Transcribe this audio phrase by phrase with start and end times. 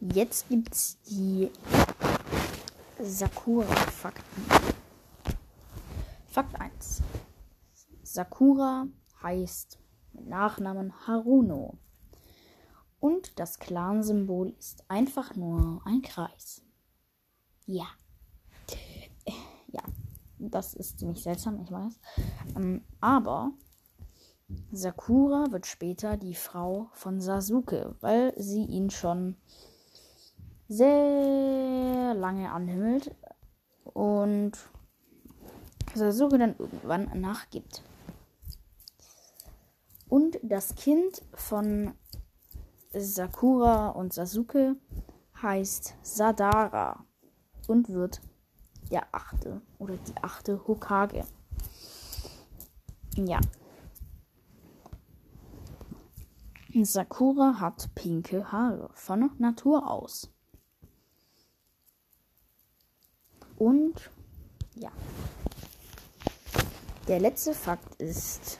[0.00, 1.50] Jetzt gibt's die
[2.98, 4.44] Sakura-Fakten.
[6.26, 7.02] Fakt 1.
[8.02, 8.86] Sakura
[9.22, 9.78] heißt
[10.14, 11.76] mit Nachnamen Haruno.
[12.98, 16.62] Und das Clan-Symbol ist einfach nur ein Kreis.
[17.66, 17.86] Ja.
[19.66, 19.82] Ja,
[20.38, 22.00] das ist ziemlich seltsam, ich weiß.
[22.56, 23.52] Ähm, aber
[24.72, 29.36] Sakura wird später die Frau von Sasuke, weil sie ihn schon
[30.70, 33.12] sehr lange anhimmelt
[33.82, 34.52] und
[35.96, 37.82] Sasuke dann irgendwann nachgibt.
[40.08, 41.94] Und das Kind von
[42.92, 44.76] Sakura und Sasuke
[45.42, 47.04] heißt Sadara
[47.66, 48.20] und wird
[48.92, 51.24] der achte oder die achte Hokage.
[53.16, 53.40] Ja.
[56.82, 60.30] Sakura hat pinke Haare von Natur aus.
[63.60, 64.10] Und
[64.74, 64.90] ja.
[67.08, 68.58] Der letzte Fakt ist,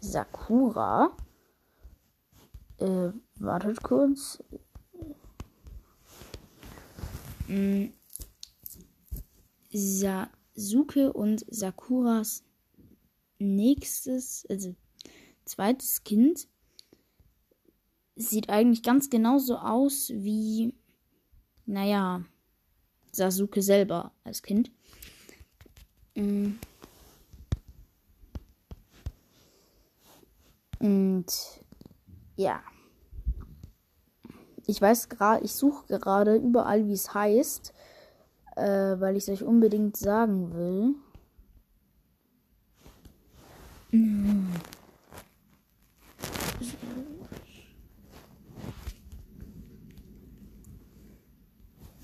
[0.00, 1.16] Sakura,
[2.78, 4.42] äh, wartet kurz.
[7.46, 7.90] Mm,
[9.70, 12.42] Sasuke und Sakuras
[13.38, 14.74] nächstes, also
[15.44, 16.48] zweites Kind,
[18.16, 20.74] sieht eigentlich ganz genauso aus wie,
[21.66, 22.24] naja,
[23.12, 24.70] Sasuke selber als Kind.
[26.14, 26.52] Mm.
[30.78, 31.26] Und
[32.36, 32.62] ja.
[34.66, 37.74] Ich weiß gerade, ich suche gerade überall, wie es heißt,
[38.56, 40.94] äh, weil ich es euch unbedingt sagen will.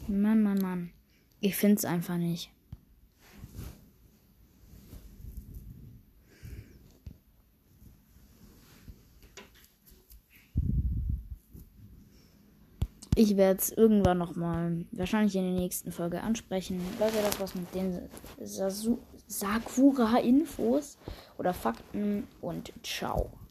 [0.08, 0.90] Mann, Mann, Mann.
[1.40, 2.50] Ich finde es einfach nicht.
[13.18, 16.80] Ich werde es irgendwann nochmal, wahrscheinlich in der nächsten Folge ansprechen.
[17.00, 17.98] Leute, das was mit den
[19.26, 20.98] Sakura-Infos
[21.38, 23.30] oder Fakten und ciao.